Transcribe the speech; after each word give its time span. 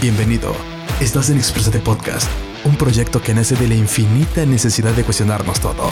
Bienvenido. 0.00 0.54
Estás 1.00 1.30
en 1.30 1.38
Exprésate 1.38 1.78
Podcast, 1.78 2.28
un 2.64 2.76
proyecto 2.76 3.22
que 3.22 3.32
nace 3.32 3.56
de 3.56 3.68
la 3.68 3.74
infinita 3.74 4.44
necesidad 4.44 4.92
de 4.92 5.04
cuestionarnos 5.04 5.60
todo. 5.60 5.90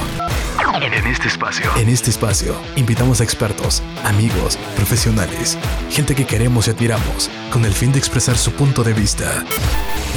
En 0.82 1.06
este 1.06 1.28
espacio, 1.28 1.70
en 1.76 1.88
este 1.88 2.10
espacio, 2.10 2.54
invitamos 2.76 3.20
a 3.20 3.24
expertos, 3.24 3.82
amigos, 4.04 4.58
profesionales, 4.76 5.56
gente 5.90 6.14
que 6.14 6.26
queremos 6.26 6.66
y 6.66 6.70
admiramos, 6.72 7.30
con 7.50 7.64
el 7.64 7.72
fin 7.72 7.92
de 7.92 7.98
expresar 7.98 8.36
su 8.36 8.52
punto 8.52 8.82
de 8.82 8.92
vista. 8.92 9.44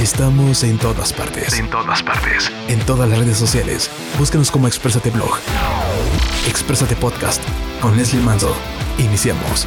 Estamos 0.00 0.62
en 0.64 0.78
todas 0.78 1.12
partes. 1.12 1.58
En 1.58 1.70
todas 1.70 2.02
partes. 2.02 2.50
En 2.68 2.80
todas 2.80 3.08
las 3.08 3.18
redes 3.18 3.38
sociales. 3.38 3.90
Búscanos 4.18 4.50
como 4.50 4.66
Exprésate 4.66 5.10
Blog. 5.10 5.38
Exprésate 6.48 6.96
Podcast 6.96 7.42
con 7.80 7.96
Leslie 7.96 8.22
Manzo. 8.22 8.54
Iniciamos. 8.98 9.66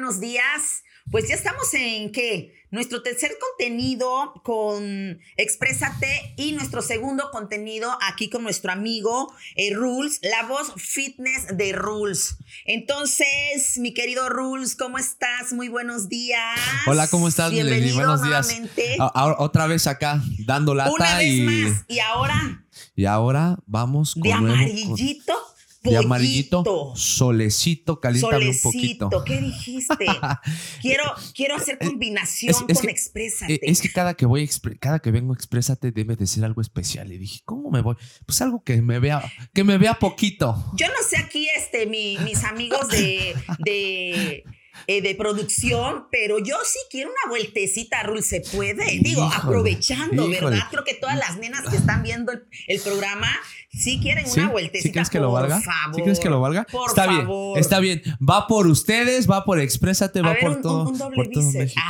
Buenos 0.00 0.18
días. 0.18 0.82
Pues 1.10 1.28
ya 1.28 1.34
estamos 1.34 1.74
en 1.74 2.10
qué? 2.10 2.54
Nuestro 2.70 3.02
tercer 3.02 3.32
contenido 3.38 4.32
con 4.44 5.18
Exprésate 5.36 6.34
y 6.38 6.52
nuestro 6.52 6.80
segundo 6.80 7.30
contenido 7.30 7.98
aquí 8.00 8.30
con 8.30 8.42
nuestro 8.42 8.72
amigo 8.72 9.30
eh, 9.56 9.74
Rules, 9.74 10.20
la 10.22 10.44
voz 10.46 10.72
fitness 10.76 11.54
de 11.54 11.72
Rules. 11.72 12.36
Entonces, 12.64 13.76
mi 13.78 13.92
querido 13.92 14.30
Rules, 14.30 14.74
¿cómo 14.74 14.96
estás? 14.96 15.52
Muy 15.52 15.68
buenos 15.68 16.08
días. 16.08 16.58
Hola, 16.86 17.06
¿cómo 17.08 17.28
estás? 17.28 17.50
Bienvenido 17.50 17.96
Buenos 17.96 18.22
días. 18.22 18.46
nuevamente. 18.46 18.96
A- 19.00 19.06
a- 19.14 19.36
otra 19.42 19.66
vez 19.66 19.86
acá, 19.86 20.22
dando 20.46 20.74
lata 20.74 20.92
Una 20.92 21.18
vez 21.18 21.26
y, 21.34 21.40
más. 21.42 21.84
Y 21.88 21.98
ahora, 21.98 22.64
y 22.96 23.04
ahora 23.04 23.58
vamos 23.66 24.14
con 24.14 24.22
de 24.22 24.30
nuevo- 24.30 24.54
amarillito, 24.54 25.34
de 25.82 25.96
amarillito, 25.96 26.62
solecito, 26.96 28.00
caliéntame 28.00 28.48
un 28.50 28.60
poquito. 28.62 29.08
Solecito, 29.10 29.24
¿qué 29.24 29.40
dijiste? 29.40 29.94
quiero, 30.82 31.04
quiero 31.34 31.56
hacer 31.56 31.78
combinación 31.78 32.50
es- 32.50 32.64
es 32.68 32.78
con 32.78 32.86
que- 32.86 32.92
Exprésate. 32.92 33.54
Eh, 33.54 33.60
Es 33.62 33.80
que 33.80 33.90
cada 33.90 34.14
que 34.14 34.26
voy, 34.26 34.48
cada 34.80 34.98
que 34.98 35.10
vengo, 35.10 35.32
exprésate, 35.34 35.90
debe 35.92 36.16
de 36.16 36.26
ser 36.26 36.44
algo 36.44 36.60
especial. 36.60 37.12
Y 37.12 37.18
dije, 37.18 37.40
¿cómo 37.44 37.70
me 37.70 37.80
voy? 37.80 37.96
Pues 38.26 38.40
algo 38.42 38.62
que 38.62 38.82
me 38.82 38.98
vea, 38.98 39.22
que 39.54 39.64
me 39.64 39.78
vea 39.78 39.94
poquito. 39.98 40.72
Yo 40.76 40.86
no 40.88 40.94
sé 41.08 41.16
aquí, 41.18 41.48
este, 41.56 41.86
mi- 41.86 42.18
mis 42.18 42.44
amigos 42.44 42.88
de, 42.88 43.34
de, 43.64 44.44
eh, 44.86 45.02
de 45.02 45.14
producción, 45.14 46.06
pero 46.10 46.38
yo 46.38 46.56
sí 46.64 46.78
quiero 46.90 47.10
una 47.10 47.30
vueltecita, 47.30 48.02
Rul, 48.02 48.22
¿se 48.22 48.40
puede? 48.40 48.98
Digo, 49.00 49.22
Híjole, 49.22 49.36
aprovechando, 49.36 50.28
híjole. 50.28 50.40
¿verdad? 50.56 50.66
Creo 50.70 50.84
que 50.84 50.94
todas 50.94 51.16
las 51.16 51.36
nenas 51.38 51.68
que 51.68 51.76
están 51.76 52.02
viendo 52.02 52.32
el, 52.32 52.44
el 52.68 52.80
programa 52.80 53.28
sí 53.72 54.00
quieren 54.02 54.26
¿Sí? 54.26 54.40
una 54.40 54.50
vueltecita. 54.50 54.82
¿Sí 54.88 54.92
crees 54.92 55.10
que 55.10 55.20
lo 55.20 55.30
valga? 55.32 55.60
favor. 55.60 55.94
¿Sí 55.96 56.02
crees 56.02 56.20
que 56.20 56.28
lo 56.30 56.40
valga? 56.40 56.64
Por 56.70 56.88
está 56.90 57.04
favor. 57.04 57.52
bien, 57.54 57.60
está 57.60 57.78
bien. 57.80 58.02
Va 58.28 58.46
por 58.46 58.66
ustedes, 58.66 59.30
va 59.30 59.44
por 59.44 59.60
exprésate, 59.60 60.22
va 60.22 60.30
ver, 60.32 60.40
por 60.40 60.50
un- 60.52 60.62
todo, 60.62 60.88
un 60.88 60.98
doble 60.98 61.16
por 61.16 61.28
todo. 61.28 61.50
México. 61.52 61.80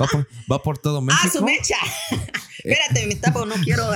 Va, 0.00 0.06
por, 0.06 0.28
va 0.50 0.62
por 0.62 0.78
todo 0.78 1.00
México. 1.02 1.22
Ah, 1.26 1.30
su 1.30 1.44
mecha. 1.44 1.76
Espérate, 2.64 3.06
me 3.06 3.14
tapo, 3.16 3.44
no 3.46 3.54
quiero. 3.62 3.84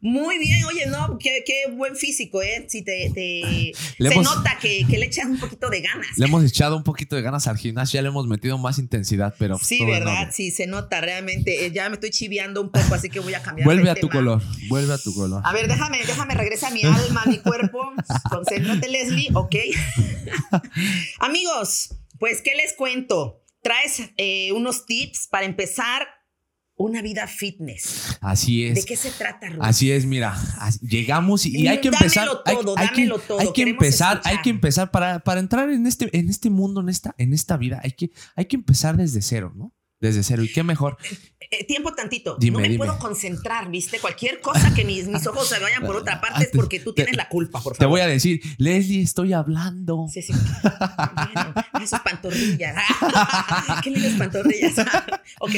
Muy 0.00 0.38
bien, 0.38 0.64
oye, 0.64 0.86
no, 0.86 1.18
qué, 1.18 1.42
qué 1.46 1.64
buen 1.72 1.96
físico, 1.96 2.42
¿eh? 2.42 2.66
Sí, 2.68 2.82
te, 2.82 3.10
se 3.14 3.72
hemos- 3.98 4.24
nota 4.24 4.58
que, 4.60 4.84
que 4.88 4.98
le 4.98 5.06
echas 5.06 5.26
un 5.26 5.38
poquito 5.38 5.68
de 5.70 5.80
ganas. 5.80 6.06
Le 6.16 6.26
hemos 6.26 6.44
echado 6.44 6.76
un 6.76 6.84
poquito 6.84 7.16
de 7.16 7.22
ganas 7.22 7.46
al 7.46 7.56
gimnasio, 7.58 7.98
ya 7.98 8.02
le 8.02 8.08
hemos 8.08 8.26
metido 8.26 8.58
más 8.58 8.78
intensidad, 8.78 9.34
pero 9.38 9.58
Sí, 9.58 9.84
¿verdad? 9.84 10.30
Sí, 10.32 10.50
se 10.50 10.66
nota 10.66 11.00
realmente. 11.00 11.66
Eh, 11.66 11.72
ya 11.72 11.88
me 11.88 11.94
estoy 11.94 12.10
chiviando 12.10 12.60
un 12.60 12.70
poco, 12.70 12.94
así 12.94 13.08
que 13.10 13.20
voy 13.20 13.34
a 13.34 13.42
cambiar. 13.42 13.64
Vuelve 13.66 13.90
a 13.90 13.94
tu 13.94 14.08
color, 14.08 14.42
vuelve 14.68 14.94
a 14.94 14.98
tu 14.98 15.14
color. 15.14 15.42
A 15.44 15.52
ver, 15.52 15.68
déjame, 15.68 15.98
déjame, 16.04 16.34
regresa 16.34 16.70
mi 16.70 16.82
alma, 16.84 17.24
mi 17.26 17.38
cuerpo. 17.38 17.92
Concéntrate, 18.30 18.88
Leslie, 18.88 19.28
ok. 19.34 19.54
Amigos, 21.20 21.94
pues, 22.18 22.42
¿qué 22.42 22.54
les 22.54 22.72
cuento? 22.74 23.40
Traes 23.62 24.02
eh, 24.16 24.52
unos 24.52 24.86
tips 24.86 25.28
para 25.30 25.46
empezar 25.46 26.06
una 26.84 27.02
vida 27.02 27.26
fitness. 27.26 28.18
Así 28.20 28.64
¿De 28.64 28.80
es. 28.80 28.86
qué 28.86 28.96
se 28.96 29.10
trata, 29.10 29.48
Ruth? 29.48 29.60
Así 29.62 29.90
es, 29.90 30.06
mira, 30.06 30.36
llegamos 30.80 31.46
y, 31.46 31.56
y 31.56 31.68
hay 31.68 31.80
que 31.80 31.88
empezar. 31.88 32.26
todo, 32.44 32.74
hay, 32.76 32.86
dámelo 32.86 33.20
que, 33.20 33.26
todo, 33.26 33.40
hay 33.40 33.52
que 33.52 33.62
empezar, 33.62 34.20
hay 34.24 34.38
que 34.42 34.50
empezar 34.50 34.90
para, 34.90 35.20
para 35.20 35.40
entrar 35.40 35.70
en 35.70 35.86
este, 35.86 36.16
en 36.16 36.28
este 36.28 36.50
mundo, 36.50 36.80
en 36.80 36.88
esta, 36.88 37.14
en 37.18 37.32
esta 37.32 37.56
vida, 37.56 37.80
hay 37.82 37.92
que, 37.92 38.10
hay 38.36 38.46
que 38.46 38.56
empezar 38.56 38.96
desde 38.96 39.22
cero, 39.22 39.52
¿no? 39.54 39.72
Desde 40.00 40.24
cero. 40.24 40.42
Y 40.42 40.50
qué 40.50 40.64
mejor. 40.64 40.96
Eh, 41.52 41.64
tiempo 41.64 41.92
tantito. 41.92 42.36
Dime, 42.40 42.54
no 42.54 42.62
me 42.62 42.68
dime. 42.68 42.78
puedo 42.78 42.98
concentrar, 42.98 43.70
¿viste? 43.70 44.00
Cualquier 44.00 44.40
cosa 44.40 44.74
que 44.74 44.84
mis, 44.84 45.06
mis 45.06 45.24
ojos 45.26 45.48
se 45.48 45.60
vayan 45.60 45.82
por 45.82 45.94
otra 45.94 46.20
parte 46.20 46.44
es 46.44 46.50
porque 46.52 46.80
tú 46.80 46.92
tienes 46.92 47.14
la 47.14 47.28
culpa, 47.28 47.60
por 47.60 47.76
favor. 47.76 47.78
Te 47.78 47.86
voy 47.86 48.00
a 48.00 48.06
decir, 48.06 48.40
Leslie, 48.58 49.02
estoy 49.02 49.32
hablando. 49.32 50.06
Sí, 50.10 50.22
sí. 50.22 50.32
Bueno, 50.32 51.54
esas 51.80 52.00
pantorrillas. 52.00 52.82
¿Qué 53.84 53.90
lindas 53.90 54.14
pantorrillas? 54.14 54.74
ok. 55.40 55.52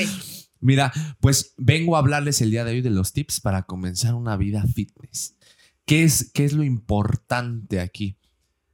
Mira, 0.65 0.93
pues 1.21 1.53
vengo 1.59 1.95
a 1.95 1.99
hablarles 1.99 2.41
el 2.41 2.51
día 2.51 2.65
de 2.65 2.73
hoy 2.73 2.81
de 2.81 2.89
los 2.89 3.13
tips 3.13 3.41
para 3.41 3.65
comenzar 3.65 4.15
una 4.15 4.35
vida 4.39 4.65
fitness. 4.67 5.37
¿Qué 5.85 6.05
es, 6.05 6.31
qué 6.33 6.47
es 6.47 6.55
lo 6.55 6.65
importante 6.65 7.81
aquí? 7.81 8.17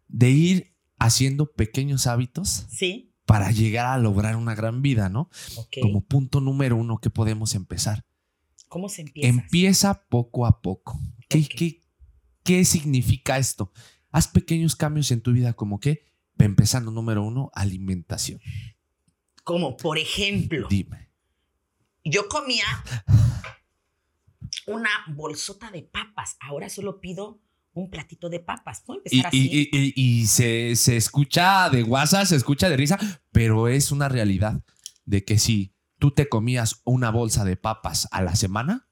De 0.07 0.31
ir 0.31 0.77
haciendo 1.01 1.51
pequeños 1.53 2.07
hábitos 2.07 2.67
Sí. 2.71 3.13
para 3.27 3.51
llegar 3.51 3.87
a 3.87 3.99
lograr 3.99 4.37
una 4.37 4.55
gran 4.55 4.83
vida, 4.83 5.09
¿no? 5.09 5.31
Como 5.83 6.03
punto 6.05 6.41
número 6.41 6.77
uno 6.77 6.99
que 6.99 7.11
podemos 7.11 7.57
empezar. 7.57 8.07
¿Cómo 8.69 8.89
se 8.89 9.03
empieza? 9.03 9.29
Empieza 9.29 10.05
poco 10.09 10.47
a 10.47 10.61
poco. 10.63 11.01
¿Qué, 11.29 11.45
qué, 11.45 11.81
qué 12.45 12.65
significa 12.65 13.37
esto? 13.37 13.73
Haz 14.13 14.29
pequeños 14.29 14.77
cambios 14.77 15.11
en 15.11 15.23
tu 15.23 15.33
vida 15.33 15.55
como 15.55 15.81
que, 15.81 16.05
empezando 16.39 16.93
número 16.93 17.25
uno, 17.25 17.51
alimentación. 17.53 18.41
Como, 19.43 19.77
por 19.77 19.99
ejemplo, 19.99 20.69
Dime. 20.71 21.10
Yo 22.11 22.29
comía 22.29 22.65
una 24.67 24.91
bolsota 25.09 25.71
de 25.71 25.83
papas. 25.83 26.37
Ahora 26.41 26.69
solo 26.69 27.01
pido 27.01 27.41
un 27.73 27.91
platito 27.91 28.29
de 28.29 28.41
papas. 28.41 28.83
¿Puedo 28.85 29.01
Y, 29.05 29.19
empezar 29.19 29.27
así? 29.29 29.49
y- 29.53 29.69
y- 29.77 29.93
y- 29.97 30.21
y 30.23 30.27
se, 30.27 30.77
se 30.77 30.97
escucha 30.97 31.71
de 31.71 31.83
WhatsApp, 31.83 32.27
se 32.27 32.37
escucha 32.37 32.69
de 32.69 32.77
risa, 32.77 32.99
pero 33.33 33.69
es 33.69 33.93
una 33.93 34.09
realidad 34.09 34.61
de 35.05 35.25
que 35.25 35.39
si 35.39 35.75
tú 35.99 36.11
te 36.11 36.29
comías 36.29 36.81
una 36.85 37.11
bolsa 37.11 37.45
de 37.45 37.57
papas 37.57 38.09
a 38.11 38.23
la 38.23 38.35
semana, 38.35 38.89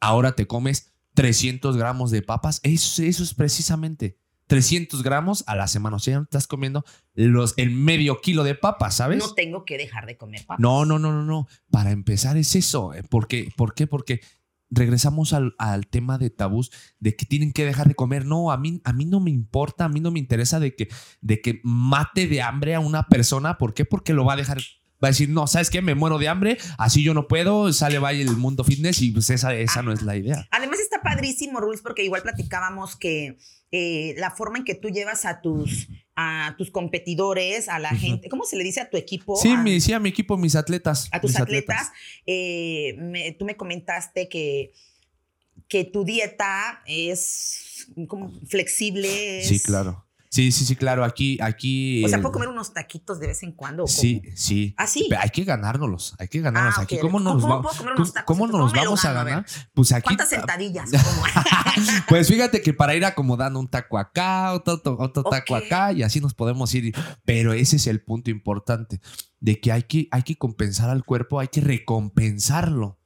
ahora 0.00 0.34
te 0.34 0.46
comes 0.46 0.92
300 1.14 1.76
gramos 1.76 2.10
de 2.10 2.22
papas. 2.22 2.60
Eso, 2.62 3.02
eso 3.02 3.22
es 3.22 3.34
precisamente 3.34 4.18
300 4.46 5.02
gramos 5.02 5.44
a 5.46 5.56
la 5.56 5.66
semana. 5.68 5.96
O 5.96 5.98
sea, 5.98 6.12
ya 6.12 6.18
no 6.18 6.24
estás 6.24 6.46
comiendo 6.46 6.84
los, 7.14 7.54
el 7.56 7.70
medio 7.70 8.20
kilo 8.20 8.44
de 8.44 8.54
papas, 8.54 8.96
¿sabes? 8.96 9.18
no 9.18 9.34
tengo 9.34 9.64
que 9.64 9.78
dejar 9.78 10.06
de 10.06 10.16
comer 10.16 10.44
papas. 10.46 10.60
No, 10.60 10.84
no, 10.84 10.98
no, 10.98 11.12
no, 11.12 11.24
no. 11.24 11.46
Para 11.70 11.90
empezar 11.92 12.36
es 12.36 12.54
eso. 12.54 12.92
eh, 12.94 13.02
¿Por 13.02 13.26
qué? 13.28 13.50
¿Por 13.56 13.74
qué? 13.74 13.86
Porque 13.86 14.20
regresamos 14.70 15.32
al, 15.32 15.54
al 15.58 15.86
tema 15.86 16.18
de 16.18 16.30
tabús 16.30 16.72
de 16.98 17.14
que 17.14 17.26
tienen 17.26 17.52
que 17.52 17.64
dejar 17.64 17.86
de 17.88 17.94
comer. 17.94 18.26
No, 18.26 18.50
a 18.50 18.56
mí, 18.56 18.80
a 18.84 18.92
mí 18.92 19.04
no 19.04 19.20
me 19.20 19.30
importa, 19.30 19.84
a 19.84 19.88
mí 19.88 20.00
no 20.00 20.10
me 20.10 20.18
interesa 20.18 20.58
de 20.60 20.74
que, 20.74 20.88
de 21.20 21.40
que 21.40 21.60
mate 21.62 22.26
de 22.26 22.42
hambre 22.42 22.74
a 22.74 22.80
una 22.80 23.06
persona. 23.08 23.56
¿Por 23.56 23.72
qué? 23.74 23.84
Porque 23.84 24.12
lo 24.12 24.24
va 24.24 24.32
a 24.34 24.36
dejar. 24.36 24.58
Va 25.02 25.08
a 25.08 25.10
decir, 25.10 25.28
no, 25.28 25.46
¿sabes 25.46 25.70
qué? 25.70 25.82
Me 25.82 25.94
muero 25.94 26.18
de 26.18 26.28
hambre, 26.28 26.56
así 26.78 27.02
yo 27.02 27.12
no 27.14 27.28
puedo, 27.28 27.72
sale 27.72 27.98
vaya 27.98 28.22
el 28.22 28.36
mundo 28.36 28.64
fitness 28.64 29.02
y 29.02 29.10
pues 29.10 29.28
esa, 29.30 29.54
esa 29.54 29.82
no 29.82 29.92
es 29.92 30.02
la 30.02 30.16
idea. 30.16 30.46
Además 30.50 30.80
está 30.80 31.02
padrísimo, 31.02 31.60
Rules, 31.60 31.82
porque 31.82 32.04
igual 32.04 32.22
platicábamos 32.22 32.96
que 32.96 33.36
eh, 33.72 34.14
la 34.18 34.30
forma 34.30 34.58
en 34.58 34.64
que 34.64 34.74
tú 34.76 34.88
llevas 34.88 35.24
a 35.26 35.40
tus, 35.42 35.88
a 36.16 36.54
tus 36.56 36.70
competidores, 36.70 37.68
a 37.68 37.78
la 37.80 37.90
gente, 37.90 38.28
¿cómo 38.28 38.44
se 38.44 38.56
le 38.56 38.62
dice 38.64 38.80
a 38.80 38.88
tu 38.88 38.96
equipo? 38.96 39.36
Sí, 39.36 39.50
a, 39.50 39.56
me 39.56 39.72
decía 39.72 39.98
mi 39.98 40.08
equipo, 40.10 40.36
mis 40.38 40.54
atletas. 40.54 41.08
a 41.12 41.20
tus 41.20 41.32
mis 41.32 41.40
atletas. 41.40 41.90
eh, 42.24 42.94
me- 42.98 43.32
tú 43.32 43.44
me 43.44 43.56
comentaste 43.56 44.28
que, 44.28 44.72
que 45.68 45.84
tu 45.84 46.04
dieta 46.04 46.82
es 46.86 47.88
como 48.06 48.32
flexible. 48.46 49.40
es- 49.40 49.48
Sí, 49.48 49.60
claro. 49.60 50.03
Sí, 50.34 50.50
sí, 50.50 50.64
sí, 50.64 50.74
claro. 50.74 51.04
Aquí, 51.04 51.38
aquí. 51.40 52.04
O 52.04 52.08
sea, 52.08 52.18
¿puedo 52.20 52.32
comer 52.32 52.48
unos 52.48 52.72
taquitos 52.74 53.20
de 53.20 53.28
vez 53.28 53.44
en 53.44 53.52
cuando? 53.52 53.86
Sí, 53.86 54.20
sí. 54.34 54.74
¿Ah, 54.76 54.88
sí? 54.88 55.06
Pero 55.08 55.20
hay 55.22 55.30
que 55.30 55.44
ganárnoslos, 55.44 56.16
hay 56.18 56.26
que 56.26 56.40
ganarlos. 56.40 56.74
Ah, 56.76 56.82
Aquí. 56.82 56.98
¿cómo 56.98 57.20
no 57.20 57.38
¿Cómo- 57.38 57.62
nos 57.96 58.12
cómo 58.24 58.48
nos 58.48 58.72
vamos 58.72 59.04
a 59.04 59.12
gano? 59.12 59.20
A 59.20 59.24
ganar? 59.24 59.46
Pues 59.74 59.92
aquí. 59.92 60.06
¿Cuántas 60.06 60.30
sentadillas? 60.30 60.90
Pues 62.08 62.26
fíjate 62.26 62.62
que 62.62 62.74
para 62.74 62.96
ir 62.96 63.04
acomodando 63.04 63.60
un 63.60 63.68
taco 63.68 63.96
acá, 63.96 64.52
otro, 64.54 64.74
otro- 64.74 64.96
otro 64.98 65.22
taco 65.22 65.54
acá, 65.54 65.92
y 65.92 66.02
así 66.02 66.20
nos 66.20 66.34
podemos 66.34 66.74
ir. 66.74 66.92
Pero 67.24 67.52
ese 67.52 67.76
es 67.76 67.86
el 67.86 68.02
punto 68.02 68.30
importante, 68.32 69.00
de 69.38 69.60
que 69.60 69.70
hay 69.70 69.84
que, 69.84 70.08
hay 70.10 70.24
que 70.24 70.36
compensar 70.36 70.90
al 70.90 71.04
cuerpo, 71.04 71.38
hay 71.38 71.46
que 71.48 71.60
recompensarlo 71.60 72.98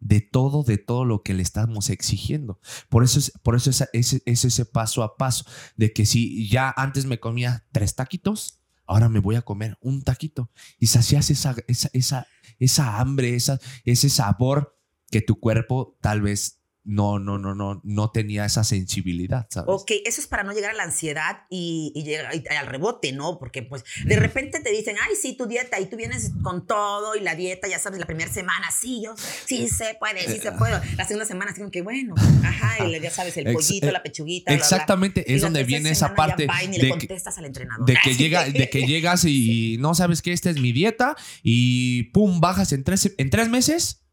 de 0.00 0.20
todo, 0.20 0.62
de 0.62 0.78
todo 0.78 1.04
lo 1.04 1.22
que 1.22 1.34
le 1.34 1.42
estamos 1.42 1.90
exigiendo. 1.90 2.60
Por 2.88 3.04
eso 3.04 3.18
es, 3.18 3.32
por 3.42 3.56
eso 3.56 3.70
es, 3.70 3.84
es- 3.92 4.22
es 4.24 4.44
ese 4.44 4.64
paso 4.64 5.02
a 5.02 5.16
paso, 5.16 5.44
de 5.76 5.92
que 5.92 6.06
si 6.06 6.48
ya 6.48 6.72
antes 6.76 7.06
me 7.06 7.20
comía 7.20 7.66
tres 7.72 7.94
taquitos, 7.94 8.60
ahora 8.86 9.08
me 9.08 9.20
voy 9.20 9.36
a 9.36 9.42
comer 9.42 9.76
un 9.80 10.02
taquito. 10.02 10.50
Y 10.78 10.86
sacias 10.86 11.30
esa, 11.30 11.54
esa, 11.66 11.90
esa, 11.92 12.26
esa 12.58 12.98
hambre, 12.98 13.36
ese 13.36 14.08
sabor 14.08 14.76
que 15.10 15.20
tu 15.22 15.38
cuerpo 15.40 15.96
tal 16.00 16.20
vez 16.22 16.57
no, 16.90 17.18
no, 17.18 17.36
no, 17.36 17.54
no, 17.54 17.82
no 17.84 18.10
tenía 18.10 18.46
esa 18.46 18.64
sensibilidad, 18.64 19.46
¿sabes? 19.50 19.68
Ok, 19.70 19.90
eso 20.06 20.22
es 20.22 20.26
para 20.26 20.42
no 20.42 20.54
llegar 20.54 20.70
a 20.70 20.74
la 20.74 20.84
ansiedad 20.84 21.42
y, 21.50 21.92
y 21.94 22.02
llegar 22.02 22.34
y- 22.34 22.42
al 22.54 22.66
rebote, 22.66 23.12
¿no? 23.12 23.38
Porque 23.38 23.62
pues 23.62 23.84
de 24.06 24.16
repente 24.16 24.60
te 24.60 24.70
dicen, 24.70 24.96
ay, 25.06 25.14
sí, 25.20 25.36
tu 25.36 25.46
dieta, 25.46 25.78
y 25.80 25.86
tú 25.90 25.98
vienes 25.98 26.32
con 26.42 26.66
todo 26.66 27.14
y 27.14 27.20
la 27.20 27.34
dieta, 27.34 27.68
ya 27.68 27.78
sabes, 27.78 28.00
la 28.00 28.06
primera 28.06 28.32
semana, 28.32 28.70
sí, 28.70 29.02
yo, 29.04 29.14
sí 29.44 29.68
se 29.68 29.96
puede, 30.00 30.26
sí 30.32 30.38
se 30.40 30.50
puede. 30.52 30.80
La 30.96 31.04
segunda 31.04 31.26
semana, 31.26 31.50
así 31.50 31.60
como 31.60 31.70
que 31.70 31.82
bueno, 31.82 32.14
ajá, 32.42 32.86
y 32.86 32.98
ya 32.98 33.10
sabes, 33.10 33.36
el 33.36 33.52
pollito, 33.52 33.88
eh, 33.88 33.92
la 33.92 34.02
pechuguita. 34.02 34.50
bla, 34.50 34.56
bla. 34.56 34.64
Exactamente, 34.64 35.24
Y 35.28 35.34
es 35.34 35.42
donde 35.42 35.64
viene 35.64 35.90
esa 35.90 36.08
ya 36.08 36.14
parte 36.14 36.46
va 36.46 36.64
y 36.64 36.68
ni 36.68 36.78
de 36.78 36.82
le 36.84 36.88
que, 36.88 36.98
contestas 37.00 37.36
al 37.36 37.44
entrenador. 37.44 37.84
de 37.86 37.96
que 38.02 38.14
llega, 38.14 38.44
de 38.48 38.70
que 38.70 38.82
llegas 38.86 39.26
y 39.26 39.76
no 39.78 39.94
sabes 39.94 40.22
que 40.22 40.32
esta 40.32 40.48
es 40.48 40.58
mi 40.58 40.72
dieta 40.72 41.16
y 41.42 42.04
pum, 42.12 42.40
bajas 42.40 42.72
en 42.72 42.82
tres, 42.82 43.12
en 43.18 43.28
tres 43.28 43.50
meses, 43.50 44.06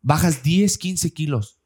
bajas 0.00 0.42
10, 0.42 0.78
15 0.78 1.12
kilos. 1.12 1.59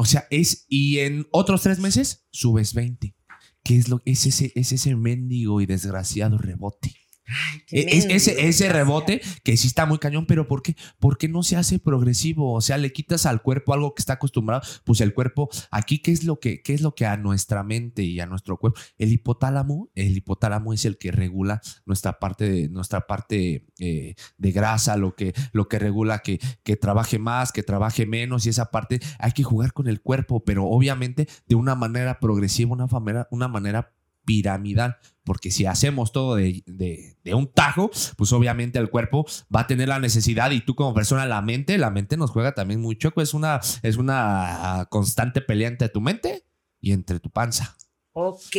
O 0.00 0.06
sea, 0.06 0.26
es, 0.30 0.64
y 0.66 1.00
en 1.00 1.26
otros 1.30 1.60
tres 1.60 1.78
meses 1.78 2.26
subes 2.30 2.72
20. 2.72 3.14
¿Qué 3.62 3.76
es 3.76 3.88
lo 3.90 4.00
es 4.06 4.24
ese, 4.24 4.50
es 4.54 4.72
ese 4.72 4.96
mendigo 4.96 5.60
y 5.60 5.66
desgraciado 5.66 6.38
rebote? 6.38 6.94
Ay, 7.26 7.62
qué 7.66 7.80
E- 7.80 7.98
es- 7.98 8.06
ese, 8.10 8.48
ese 8.48 8.68
rebote 8.70 9.20
que 9.44 9.56
sí 9.56 9.68
está 9.68 9.86
muy 9.86 9.98
cañón, 9.98 10.26
pero 10.26 10.48
¿por 10.48 10.62
qué? 10.62 10.74
Porque 10.98 11.28
no 11.28 11.42
se 11.44 11.56
hace 11.56 11.78
progresivo. 11.78 12.52
O 12.54 12.60
sea, 12.60 12.76
le 12.76 12.92
quitas 12.92 13.24
al 13.26 13.40
cuerpo 13.42 13.72
algo 13.72 13.94
que 13.94 14.00
está 14.02 14.14
acostumbrado. 14.14 14.62
Pues 14.84 15.00
el 15.00 15.14
cuerpo, 15.14 15.48
aquí, 15.70 16.00
¿qué 16.00 16.10
es 16.10 16.24
lo 16.24 16.40
que, 16.40 16.60
qué 16.62 16.74
es 16.74 16.80
lo 16.80 16.94
que 16.94 17.06
a 17.06 17.16
nuestra 17.16 17.62
mente 17.62 18.02
y 18.02 18.18
a 18.18 18.26
nuestro 18.26 18.56
cuerpo? 18.58 18.80
El 18.98 19.12
hipotálamo, 19.12 19.90
el 19.94 20.16
hipotálamo 20.16 20.72
es 20.72 20.84
el 20.84 20.98
que 20.98 21.12
regula 21.12 21.60
nuestra 21.86 22.18
parte 22.18 22.50
de, 22.50 22.68
nuestra 22.68 23.06
parte 23.06 23.66
eh, 23.78 24.14
de 24.38 24.52
grasa, 24.52 24.96
lo 24.96 25.14
que, 25.14 25.32
lo 25.52 25.68
que 25.68 25.78
regula 25.78 26.20
que, 26.20 26.40
que 26.64 26.76
trabaje 26.76 27.18
más, 27.20 27.52
que 27.52 27.62
trabaje 27.62 28.06
menos, 28.06 28.46
y 28.46 28.48
esa 28.48 28.70
parte 28.72 28.98
hay 29.20 29.32
que 29.32 29.44
jugar 29.44 29.72
con 29.72 29.86
el 29.86 30.00
cuerpo, 30.02 30.44
pero 30.44 30.64
obviamente 30.66 31.28
de 31.46 31.54
una 31.54 31.74
manera 31.76 32.18
progresiva, 32.18 32.72
una 32.72 32.86
manera, 32.86 33.28
una 33.30 33.46
manera 33.48 33.94
piramidal, 34.30 34.96
porque 35.24 35.50
si 35.50 35.66
hacemos 35.66 36.12
todo 36.12 36.36
de, 36.36 36.62
de- 36.66 37.16
de 37.24 37.34
un 37.34 37.52
tajo, 37.52 37.90
pues 38.16 38.32
obviamente 38.32 38.78
el 38.78 38.88
cuerpo 38.90 39.26
va 39.54 39.62
a 39.62 39.66
tener 39.66 39.88
la 39.88 39.98
necesidad 39.98 40.52
y 40.52 40.60
tú 40.60 40.76
como 40.76 40.94
persona, 40.94 41.26
la 41.26 41.42
mente, 41.42 41.76
la 41.78 41.90
mente 41.90 42.16
nos 42.16 42.30
juega 42.30 42.52
también 42.54 42.80
mucho, 42.80 43.12
es 43.16 43.34
una, 43.34 43.60
es 43.82 43.96
una 43.96 44.86
constante 44.88 45.40
pelea 45.40 45.66
entre 45.68 45.88
tu 45.88 46.00
mente 46.00 46.44
y 46.80 46.92
entre 46.92 47.18
tu 47.18 47.28
panza. 47.28 47.76
Ok, 48.12 48.56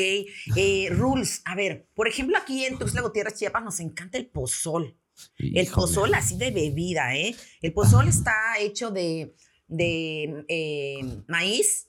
eh, 0.57 0.89
rules. 0.91 1.41
A 1.45 1.55
ver, 1.55 1.87
por 1.93 2.09
ejemplo, 2.09 2.37
aquí 2.37 2.65
en 2.65 2.77
Tuxtla 2.77 3.01
Gutiérrez, 3.01 3.35
Chiapas, 3.37 3.63
nos 3.63 3.79
encanta 3.79 4.17
el 4.17 4.25
pozol. 4.27 4.97
El 5.37 5.67
pozol 5.67 6.13
así 6.15 6.35
de 6.37 6.51
bebida, 6.51 7.15
¿eh? 7.15 7.33
El 7.61 7.71
pozol 7.73 8.07
está 8.09 8.33
hecho 8.59 8.91
de, 8.91 9.35
de 9.67 10.45
eh, 10.49 10.99
maíz, 11.27 11.87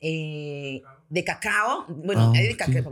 eh, 0.00 0.82
de 1.08 1.24
cacao. 1.24 1.86
Bueno, 1.88 2.32
Ah, 2.34 2.38
hay 2.38 2.48
de 2.48 2.56
cacao, 2.56 2.74
de 2.74 2.80
y 2.80 2.82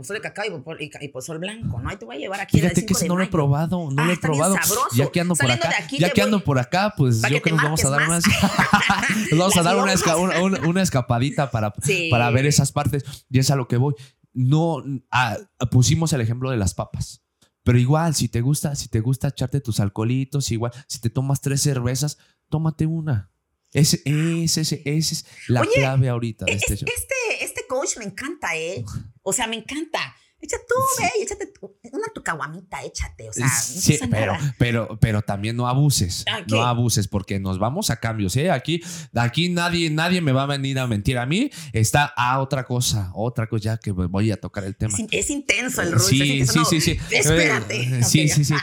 pozol, 0.61 0.81
y 0.81 0.89
ca- 0.89 1.03
y 1.03 1.07
pozol 1.09 1.37
blanco, 1.39 1.79
¿no? 1.79 1.89
Ahí 1.89 1.97
te 1.97 2.05
voy 2.05 2.15
a 2.15 2.19
llevar 2.19 2.39
aquí. 2.41 2.57
Fíjate 2.57 2.75
5 2.81 2.87
que 2.87 2.93
ese 2.93 3.07
no 3.07 3.15
lo 3.17 3.23
he 3.23 3.27
probado, 3.27 3.89
no 3.91 4.01
Ah, 4.01 4.05
lo 4.05 4.11
he 4.11 4.15
bien 4.15 4.19
probado. 4.21 4.55
Ya 4.95 5.11
que 5.11 5.19
ando 5.21 5.35
por 5.35 5.51
acá, 5.51 5.71
ya 5.91 6.09
que 6.09 6.21
ando 6.21 6.43
por 6.43 6.59
acá, 6.59 6.93
pues 6.97 7.21
yo 7.21 7.27
que 7.37 7.41
que 7.41 7.51
nos 7.51 7.61
vamos 7.63 7.83
a 7.85 7.89
dar 7.89 8.07
marques 8.07 8.07
unas, 8.07 8.23
nos 9.31 9.39
vamos 9.39 9.57
a 9.57 9.63
dar 9.63 9.77
una, 9.77 9.93
esca- 9.93 10.17
una- 10.19 10.41
una- 10.41 10.67
una 10.67 10.81
escapadita 10.81 11.51
para, 11.51 11.73
Sí. 11.83 12.07
para 12.09 12.29
ver 12.31 12.45
esas 12.45 12.71
partes. 12.71 13.03
Y 13.29 13.39
es 13.39 13.51
a 13.51 13.55
lo 13.55 13.67
que 13.67 13.77
voy. 13.77 13.93
No, 14.33 14.83
ah, 15.11 15.37
pusimos 15.71 16.11
el 16.13 16.21
ejemplo 16.21 16.49
de 16.51 16.57
las 16.57 16.73
papas. 16.73 17.21
Pero 17.63 17.79
igual, 17.79 18.13
si 18.13 18.27
te 18.27 18.41
gusta, 18.41 18.75
si 18.75 18.89
te 18.89 18.99
gusta 18.99 19.29
echarte 19.29 19.59
tus 19.59 19.79
alcoholitos, 19.79 20.51
igual, 20.51 20.71
si 20.87 20.99
te 20.99 21.09
tomas 21.09 21.41
tres 21.41 21.61
cervezas, 21.61 22.17
tómate 22.49 22.85
una. 22.85 23.31
Ese, 23.75 24.01
ese, 24.05 24.61
ese, 24.61 24.81
esa 24.85 25.13
es 25.13 25.25
la 25.47 25.61
Oye, 25.61 25.69
clave 25.75 26.09
ahorita 26.09 26.45
de 26.45 26.53
Es- 26.53 26.63
este 26.63 26.77
show. 26.77 26.87
Este, 26.95 27.43
este 27.45 27.67
coach 27.67 27.97
me 27.97 28.05
encanta, 28.05 28.55
¿eh? 28.55 28.83
O 29.21 29.33
sea, 29.33 29.47
me 29.47 29.57
encanta. 29.57 29.99
Echa 30.41 30.57
tú, 30.67 30.75
ve, 31.01 31.23
échate 31.23 31.47
tu- 31.47 31.75
una 31.91 32.07
tu 32.13 32.21
caguamita, 32.21 32.83
échate. 32.83 33.29
O 33.29 33.33
sea, 33.33 33.47
no 33.47 33.51
Sí, 33.63 33.97
pero, 34.11 34.33
nada. 34.33 34.55
pero, 34.59 34.99
pero 34.99 35.21
también 35.23 35.55
no 35.55 35.67
abuses. 35.67 36.23
Ah. 36.29 36.41
No 36.47 36.61
abuses, 36.63 37.07
porque 37.07 37.39
nos 37.39 37.57
vamos 37.57 37.89
a 37.89 37.99
cambios, 37.99 38.35
¿eh? 38.35 38.51
Aquí, 38.51 38.81
aquí 39.15 39.49
nadie, 39.49 39.89
nadie 39.89 40.21
me 40.21 40.33
va 40.33 40.43
a 40.43 40.45
venir 40.45 40.77
a 40.77 40.85
mentir 40.85 41.17
a 41.17 41.25
mí. 41.25 41.49
Está 41.73 42.13
a 42.15 42.39
otra 42.41 42.65
cosa, 42.65 43.11
otra 43.15 43.47
cosa, 43.47 43.63
ya 43.63 43.77
que 43.77 43.91
voy 43.91 44.29
a 44.31 44.37
tocar 44.39 44.65
el 44.65 44.75
tema. 44.75 44.93
Es, 44.93 44.99
in- 44.99 45.07
es 45.11 45.29
intenso 45.31 45.81
el 45.81 45.93
rules. 45.93 46.03
es 46.03 46.09
Sí, 46.09 46.31
intenso. 46.33 46.53
sí, 46.53 46.59
No, 46.59 46.65
sí, 46.65 46.81
sí. 46.81 46.99
Espérate. 47.11 47.81
Eh, 47.99 48.03
Sí, 48.03 48.27
sí, 48.29 48.45
sí. 48.45 48.53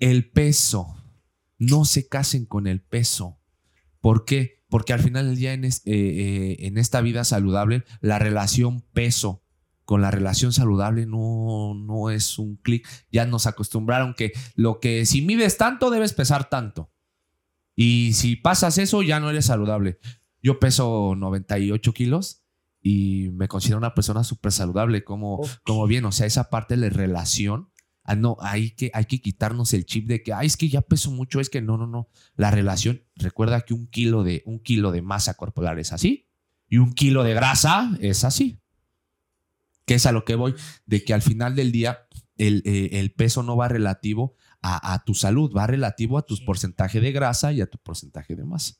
El 0.00 0.28
peso. 0.30 0.96
No 1.58 1.84
se 1.84 2.08
casen 2.08 2.46
con 2.46 2.66
el 2.66 2.80
peso. 2.82 3.38
¿Por 4.00 4.24
qué? 4.24 4.57
Porque 4.68 4.92
al 4.92 5.00
final 5.00 5.26
del 5.26 5.36
día 5.36 5.52
en, 5.54 5.64
es- 5.64 5.82
eh, 5.86 5.92
eh, 5.92 6.56
en 6.66 6.78
esta 6.78 7.00
vida 7.00 7.24
saludable, 7.24 7.84
la 8.00 8.18
relación 8.18 8.82
peso 8.92 9.42
con 9.84 10.02
la 10.02 10.10
relación 10.10 10.52
saludable 10.52 11.06
no, 11.06 11.72
no 11.74 12.10
es 12.10 12.38
un 12.38 12.56
clic. 12.56 12.86
Ya 13.10 13.24
nos 13.24 13.46
acostumbraron 13.46 14.12
que 14.14 14.32
lo 14.54 14.80
que 14.80 15.06
si 15.06 15.22
mides 15.22 15.56
tanto, 15.56 15.90
debes 15.90 16.12
pesar 16.12 16.50
tanto. 16.50 16.92
Y 17.74 18.12
si 18.14 18.36
pasas 18.36 18.76
eso, 18.78 19.02
ya 19.02 19.20
no 19.20 19.30
eres 19.30 19.46
saludable. 19.46 19.98
Yo 20.42 20.58
peso 20.58 21.14
98 21.16 21.94
kilos 21.94 22.44
y 22.82 23.30
me 23.32 23.48
considero 23.48 23.78
una 23.78 23.94
persona 23.94 24.24
súper 24.24 24.52
saludable, 24.52 25.04
como, 25.04 25.40
como 25.64 25.86
bien, 25.86 26.04
o 26.04 26.12
sea, 26.12 26.26
esa 26.26 26.50
parte 26.50 26.76
de 26.76 26.82
la 26.82 26.90
relación. 26.94 27.70
Ah, 28.08 28.16
no, 28.16 28.36
hay 28.40 28.70
que, 28.70 28.90
hay 28.94 29.04
que 29.04 29.20
quitarnos 29.20 29.74
el 29.74 29.84
chip 29.84 30.06
de 30.06 30.22
que, 30.22 30.32
ay, 30.32 30.46
es 30.46 30.56
que 30.56 30.68
ya 30.68 30.80
peso 30.80 31.10
mucho, 31.10 31.40
es 31.40 31.50
que 31.50 31.60
no, 31.60 31.76
no, 31.76 31.86
no. 31.86 32.08
La 32.36 32.50
relación, 32.50 33.04
recuerda 33.16 33.60
que 33.60 33.74
un 33.74 33.86
kilo 33.86 34.24
de, 34.24 34.42
un 34.46 34.60
kilo 34.60 34.92
de 34.92 35.02
masa 35.02 35.34
corporal 35.34 35.78
es 35.78 35.92
así 35.92 36.26
y 36.68 36.78
un 36.78 36.92
kilo 36.92 37.22
de 37.22 37.34
grasa 37.34 37.96
es 38.00 38.24
así. 38.24 38.60
Que 39.84 39.94
es 39.94 40.06
a 40.06 40.12
lo 40.12 40.24
que 40.24 40.34
voy, 40.34 40.54
de 40.86 41.04
que 41.04 41.14
al 41.14 41.22
final 41.22 41.54
del 41.54 41.70
día 41.70 42.06
el, 42.36 42.62
eh, 42.64 42.90
el 42.92 43.12
peso 43.12 43.42
no 43.42 43.56
va 43.56 43.68
relativo 43.68 44.34
a, 44.62 44.94
a 44.94 45.04
tu 45.04 45.14
salud, 45.14 45.52
va 45.54 45.66
relativo 45.66 46.18
a 46.18 46.22
tu 46.22 46.36
porcentaje 46.44 47.00
de 47.00 47.12
grasa 47.12 47.52
y 47.52 47.60
a 47.60 47.66
tu 47.66 47.78
porcentaje 47.78 48.36
de 48.36 48.44
masa. 48.44 48.74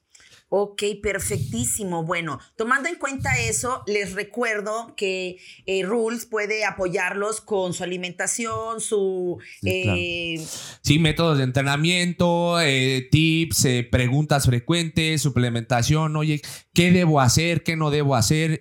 Ok, 0.51 0.83
perfectísimo. 1.03 2.05
Bueno, 2.05 2.41
tomando 2.57 2.89
en 2.89 2.95
cuenta 2.95 3.39
eso, 3.39 3.83
les 3.87 4.15
recuerdo 4.15 4.95
que 4.97 5.37
eh, 5.67 5.83
Rules 5.85 6.25
puede 6.25 6.65
apoyarlos 6.65 7.41
con 7.43 7.75
su 7.75 7.85
alimentación, 7.85 8.81
su... 8.81 9.39
Sí, 9.61 9.83
claro. 9.83 9.99
eh, 10.01 10.47
Sí, 10.83 10.99
métodos 10.99 11.37
de 11.39 11.45
entrenamiento, 11.45 12.59
eh, 12.63 13.07
tips, 13.11 13.67
preguntas 13.91 14.47
frecuentes, 14.47 15.21
suplementación. 15.21 16.17
Oye, 16.17 16.41
¿qué 16.73 16.93
debo 16.93 17.21
hacer? 17.21 17.63
¿Qué 17.63 17.77
no 17.77 17.91
debo 17.91 18.15
hacer? 18.17 18.61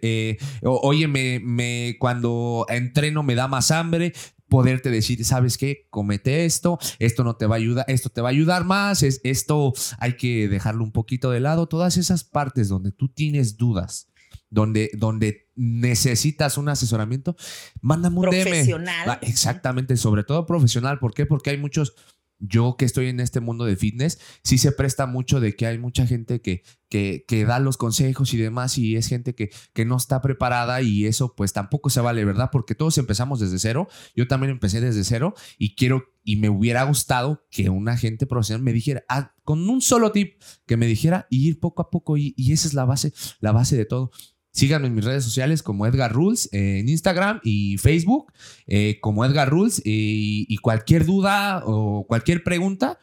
Oye, 0.64 1.08
me, 1.08 1.40
me- 1.40 1.96
cuando 2.00 2.66
entreno 2.70 3.24
me 3.24 3.36
da 3.36 3.48
más 3.48 3.72
hambre. 3.72 4.12
Poderte 4.50 4.90
decir, 4.90 5.24
¿sabes 5.26 5.58
qué? 5.58 5.88
Comete 5.90 6.46
esto, 6.46 6.80
esto 7.00 7.24
no 7.24 7.36
te 7.36 7.46
va 7.46 7.56
a 7.56 7.58
ayudar, 7.58 7.86
esto 7.88 8.10
te 8.10 8.22
va 8.22 8.30
a 8.30 8.32
ayudar 8.32 8.64
más, 8.64 9.04
es, 9.04 9.20
esto 9.24 9.74
hay 10.00 10.18
que 10.18 10.48
dejarlo 10.48 10.84
un 10.84 10.92
poquito 10.92 11.32
de 11.32 11.40
lado. 11.40 11.68
Todas 11.68 11.98
esas 11.98 12.24
partes 12.24 12.70
donde 12.70 12.92
tú 12.92 13.10
tienes 13.10 13.58
dudas, 13.58 14.10
donde, 14.50 14.90
donde 14.94 15.50
necesitas 15.56 16.58
un 16.58 16.70
asesoramiento, 16.70 17.36
mándame 17.82 18.20
un 18.20 18.30
DM. 18.30 18.44
Profesional. 18.44 19.20
Exactamente, 19.22 19.98
sobre 19.98 20.24
todo 20.24 20.46
profesional. 20.46 21.00
¿Por 21.00 21.14
qué? 21.14 21.26
Porque 21.26 21.50
hay 21.50 21.58
muchos, 21.58 21.96
yo 22.40 22.76
que 22.78 22.86
estoy 22.86 23.08
en 23.08 23.20
este 23.20 23.40
mundo 23.40 23.66
de 23.66 23.76
fitness, 23.76 24.20
sí 24.44 24.58
se 24.58 24.72
presta 24.72 25.08
mucho 25.08 25.40
de 25.40 25.56
que 25.56 25.66
hay 25.66 25.78
mucha 25.78 26.06
gente 26.06 26.42
que, 26.42 26.64
que, 26.90 27.26
que 27.28 27.46
da 27.46 27.60
los 27.60 27.78
consejos 27.78 28.34
y 28.34 28.38
demás 28.38 28.78
y 28.78 28.96
es 28.96 29.08
gente 29.08 29.36
que, 29.36 29.50
que 29.74 29.86
no 29.86 29.98
está 29.98 30.22
preparada 30.22 30.82
y 30.82 31.06
eso 31.06 31.34
pues 31.36 31.54
tampoco 31.54 31.90
se 31.90 32.02
vale, 32.02 32.26
¿verdad? 32.26 32.50
Porque 32.52 32.76
todos 32.76 32.98
empezamos 32.98 33.40
desde 33.40 33.60
cero. 33.60 33.88
Yo 34.16 34.28
también 34.28 34.52
empecé 34.52 34.82
desde 34.82 35.04
cero 35.04 35.34
y 35.58 35.76
quiero 35.76 36.04
y 36.24 36.36
me 36.36 36.50
hubiera 36.50 36.84
gustado 36.84 37.46
que 37.50 37.70
un 37.70 37.88
agente 37.88 38.28
profesional 38.28 38.62
me 38.62 38.74
dijera, 38.74 39.04
ah, 39.08 39.34
con 39.44 39.70
un 39.70 39.82
solo 39.82 40.12
tip, 40.12 40.42
que 40.66 40.76
me 40.76 40.86
dijera 40.86 41.26
ir 41.30 41.60
poco 41.60 41.82
a 41.82 41.90
poco 41.90 42.18
y, 42.18 42.34
y 42.36 42.52
esa 42.52 42.68
es 42.68 42.74
la 42.74 42.84
base, 42.84 43.14
la 43.40 43.54
base 43.54 43.78
de 43.78 43.86
todo. 43.86 44.12
Síganme 44.58 44.88
en 44.88 44.96
mis 44.96 45.06
redes 45.06 45.24
sociales 45.24 45.62
como 45.62 45.86
Edgar 45.86 46.12
Rules 46.12 46.50
eh, 46.52 46.80
en 46.80 46.90
Instagram 46.90 47.42
y 47.44 47.78
Facebook, 47.78 48.34
eh, 48.66 48.98
como 49.02 49.24
Edgar 49.24 49.52
Rules. 49.52 49.80
Y, 49.86 50.48
y 50.50 50.58
cualquier 50.58 51.06
duda 51.06 51.62
o 51.64 52.08
cualquier 52.08 52.44
pregunta, 52.44 53.00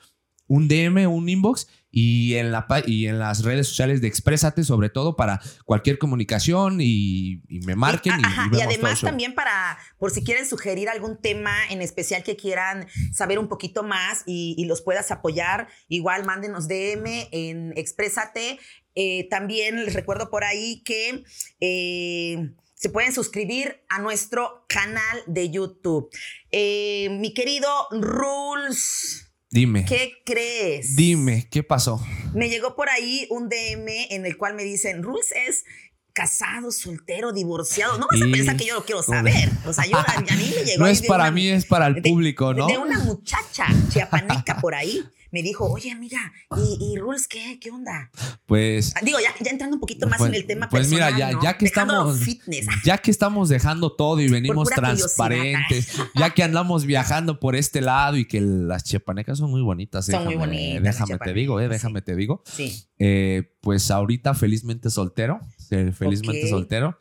un 0.48 0.66
DM 0.66 1.06
un 1.06 1.28
inbox. 1.28 1.68
Y 1.96 2.34
en, 2.34 2.50
la, 2.50 2.66
y 2.86 3.06
en 3.06 3.20
las 3.20 3.44
redes 3.44 3.68
sociales 3.68 4.00
de 4.00 4.08
Exprésate, 4.08 4.64
sobre 4.64 4.90
todo 4.90 5.14
para 5.14 5.40
cualquier 5.64 5.96
comunicación 5.98 6.80
y, 6.80 7.40
y 7.48 7.60
me 7.60 7.76
marquen. 7.76 8.18
Y, 8.18 8.24
Ajá, 8.24 8.50
y 8.52 8.56
y 8.56 8.60
además 8.60 9.00
también 9.00 9.32
para, 9.36 9.78
por 9.96 10.10
si 10.10 10.24
quieren 10.24 10.44
sugerir 10.44 10.88
algún 10.88 11.20
tema 11.20 11.54
en 11.70 11.82
especial 11.82 12.24
que 12.24 12.34
quieran 12.34 12.88
saber 13.12 13.38
un 13.38 13.46
poquito 13.46 13.84
más 13.84 14.24
y, 14.26 14.56
y 14.58 14.64
los 14.64 14.82
puedas 14.82 15.12
apoyar, 15.12 15.68
igual 15.86 16.24
mándenos 16.24 16.66
DM 16.66 17.28
en 17.30 17.72
Exprésate. 17.76 18.58
Eh, 18.94 19.28
también 19.28 19.84
les 19.84 19.94
recuerdo 19.94 20.30
por 20.30 20.44
ahí 20.44 20.82
que 20.84 21.24
eh, 21.60 22.50
se 22.74 22.90
pueden 22.90 23.12
suscribir 23.12 23.82
a 23.88 24.00
nuestro 24.00 24.64
canal 24.68 25.22
de 25.26 25.50
YouTube. 25.50 26.10
Eh, 26.50 27.08
mi 27.10 27.34
querido 27.34 27.68
Rules, 27.90 29.32
Dime, 29.50 29.84
¿qué 29.84 30.14
crees? 30.24 30.96
dime, 30.96 31.48
¿qué 31.50 31.62
pasó? 31.62 32.04
Me 32.34 32.48
llegó 32.48 32.74
por 32.74 32.88
ahí 32.88 33.26
un 33.30 33.48
DM 33.48 34.08
en 34.10 34.26
el 34.26 34.36
cual 34.36 34.54
me 34.54 34.64
dicen, 34.64 35.02
Rules 35.02 35.32
es 35.46 35.64
casado, 36.12 36.70
soltero, 36.70 37.32
divorciado. 37.32 37.98
No 37.98 38.06
vas 38.10 38.22
a 38.22 38.24
pensar 38.30 38.56
que 38.56 38.66
yo 38.66 38.74
lo 38.74 38.84
quiero 38.84 39.02
saber. 39.02 39.50
O 39.66 39.72
sea, 39.72 39.84
yo 39.84 39.98
a, 39.98 40.20
mí 40.20 40.52
me 40.56 40.64
llegó. 40.64 40.84
No 40.84 40.86
es 40.86 41.02
para 41.02 41.30
mí, 41.30 41.48
es 41.48 41.66
para 41.66 41.88
el 41.88 42.00
público, 42.00 42.54
¿no? 42.54 42.66
De 42.66 42.78
una 42.78 43.00
muchacha 43.00 43.66
chiapaneca 43.90 44.60
por 44.60 44.74
ahí 44.74 45.02
me 45.34 45.42
dijo, 45.42 45.68
oye, 45.68 45.90
amiga, 45.90 46.32
¿y, 46.56 46.92
y 46.92 46.96
Rules 46.96 47.26
qué? 47.26 47.58
¿Qué 47.60 47.68
onda? 47.68 48.08
Pues. 48.46 48.94
Ah, 48.94 49.00
digo, 49.02 49.18
ya, 49.18 49.34
ya 49.44 49.50
entrando 49.50 49.74
un 49.74 49.80
poquito 49.80 50.06
más 50.06 50.20
en 50.20 50.28
pues, 50.28 50.40
el 50.40 50.46
tema 50.46 50.68
Pues 50.68 50.86
personal, 50.86 51.12
mira, 51.12 51.28
ya, 51.28 51.34
¿no? 51.34 51.42
ya 51.42 51.58
que 51.58 51.64
estamos. 51.64 52.20
fitness. 52.20 52.66
Ya 52.84 52.98
que 52.98 53.10
estamos 53.10 53.48
dejando 53.48 53.90
todo 53.96 54.20
y 54.20 54.28
venimos 54.28 54.68
curiosidad. 54.70 54.94
transparentes, 54.96 55.96
ya 56.14 56.30
que 56.30 56.44
andamos 56.44 56.86
viajando 56.86 57.40
por 57.40 57.56
este 57.56 57.80
lado 57.80 58.16
y 58.16 58.26
que 58.26 58.40
las 58.40 58.84
chepanecas 58.84 59.38
son 59.38 59.50
muy 59.50 59.62
bonitas. 59.62 60.06
Son 60.06 60.24
muy 60.24 60.36
bonitas 60.36 60.82
Déjame 60.84 61.18
te 61.18 61.32
digo, 61.32 61.58
eh, 61.58 61.68
déjame 61.68 61.98
sí. 61.98 62.04
te 62.04 62.14
digo. 62.14 62.42
Sí. 62.44 62.84
Eh, 63.00 63.56
pues 63.60 63.90
ahorita 63.90 64.34
felizmente 64.34 64.88
soltero, 64.88 65.40
eh, 65.70 65.90
felizmente 65.92 66.48
soltero 66.48 66.96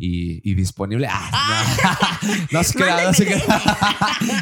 y, 0.00 0.40
y 0.48 0.54
disponible. 0.54 1.08
Ah, 1.10 1.66
no, 2.22 2.36
no 2.52 2.62
se 2.64 2.74
crea, 2.74 3.02
no 3.04 3.12
se 3.12 3.26
crea. 3.26 3.44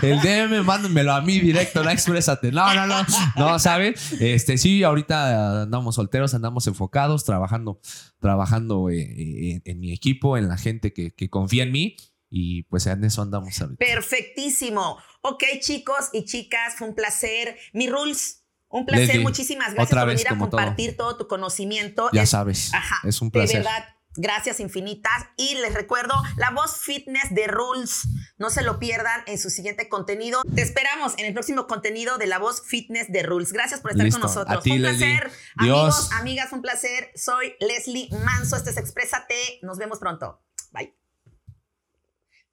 El 0.02 0.20
DM, 0.20 0.62
mándenmelo 0.64 1.12
a 1.14 1.22
mí 1.22 1.40
directo, 1.40 1.82
no 1.82 1.88
exprésate. 1.90 2.52
No, 2.52 2.72
no, 2.74 2.86
no, 2.86 3.06
no, 3.36 3.58
¿saben? 3.58 3.94
Este, 4.20 4.58
sí, 4.58 4.82
ahorita 4.84 5.62
andamos 5.62 5.94
solteros, 5.94 6.34
andamos 6.34 6.66
enfocados, 6.66 7.24
trabajando, 7.24 7.80
trabajando 8.20 8.90
eh, 8.90 9.00
eh, 9.00 9.62
en, 9.64 9.80
mi 9.80 9.92
equipo, 9.92 10.36
en 10.36 10.48
la 10.48 10.58
gente 10.58 10.92
que, 10.92 11.12
que 11.14 11.30
confía 11.30 11.62
en 11.62 11.72
mí 11.72 11.96
y 12.28 12.64
pues 12.64 12.86
en 12.86 13.02
eso 13.04 13.22
andamos 13.22 13.58
ahorita. 13.60 13.78
Perfectísimo. 13.78 14.98
Ok, 15.22 15.42
chicos 15.60 16.10
y 16.12 16.24
chicas, 16.26 16.74
fue 16.76 16.88
un 16.88 16.94
placer. 16.94 17.56
Mi 17.72 17.88
Rules, 17.88 18.44
un 18.68 18.84
placer. 18.84 19.06
Leslie, 19.06 19.22
Muchísimas 19.22 19.72
gracias 19.74 19.98
por 19.98 20.06
venir 20.06 20.26
a 20.26 20.30
todo. 20.30 20.38
compartir 20.40 20.96
todo. 20.96 21.16
tu 21.16 21.26
conocimiento. 21.28 22.10
Ya 22.12 22.22
Es- 22.24 22.30
sabes, 22.30 22.74
Ajá, 22.74 22.96
es 23.04 23.22
un 23.22 23.28
De 23.28 23.32
placer. 23.32 23.56
verdad, 23.58 23.84
gracias 24.16 24.60
infinitas. 24.60 25.12
Y 25.36 25.54
les 25.56 25.74
recuerdo, 25.74 26.14
la 26.36 26.50
voz 26.50 26.78
fitness 26.78 27.34
de 27.34 27.46
Rules. 27.46 28.08
No 28.38 28.50
se 28.50 28.62
lo 28.62 28.78
pierdan 28.78 29.22
en 29.26 29.38
su 29.38 29.50
siguiente 29.50 29.88
contenido. 29.88 30.42
Te 30.54 30.62
esperamos 30.62 31.14
en 31.18 31.26
el 31.26 31.32
próximo 31.32 31.66
contenido 31.66 32.18
de 32.18 32.26
la 32.26 32.38
voz 32.38 32.62
fitness 32.66 33.10
de 33.10 33.22
Rules. 33.22 33.52
Gracias 33.52 33.80
por 33.80 33.92
estar 33.92 34.04
Listo. 34.04 34.20
con 34.20 34.28
nosotros. 34.28 34.58
A 34.58 34.60
ti, 34.62 34.70
Fue 34.70 34.76
un 34.76 34.82
Leslie. 34.82 35.16
placer. 35.18 35.32
Dios. 35.60 35.78
Amigos, 35.78 36.12
amigas, 36.12 36.52
un 36.52 36.62
placer. 36.62 37.10
Soy 37.14 37.54
Leslie 37.60 38.08
Manso. 38.24 38.56
Este 38.56 38.70
es 38.70 38.76
Exprésate. 38.76 39.58
Nos 39.62 39.78
vemos 39.78 39.98
pronto. 39.98 40.42
Bye. 40.72 40.94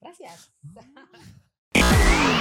Gracias. 0.02 0.52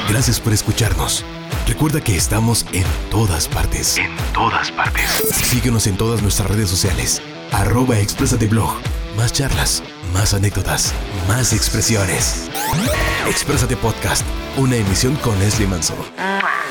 Gracias 0.08 0.40
por 0.40 0.52
escucharnos. 0.52 1.24
Recuerda 1.66 2.00
que 2.02 2.16
estamos 2.16 2.66
en 2.72 2.84
todas 3.10 3.48
partes. 3.48 3.96
En 3.96 4.14
todas 4.34 4.70
partes. 4.72 5.10
Síguenos 5.32 5.86
en 5.86 5.96
todas 5.96 6.22
nuestras 6.22 6.48
redes 6.50 6.68
sociales. 6.68 7.22
Arroba 7.52 7.98
Exprésate 7.98 8.46
Blog. 8.46 8.74
Más 9.16 9.32
charlas, 9.32 9.82
más 10.12 10.32
anécdotas, 10.34 10.92
más 11.28 11.52
expresiones. 11.52 12.48
Exprésate 13.28 13.76
Podcast. 13.76 14.24
Una 14.56 14.76
emisión 14.76 15.16
con 15.16 15.38
Leslie 15.38 15.66
Manso. 15.66 15.94
Mua. 16.18 16.61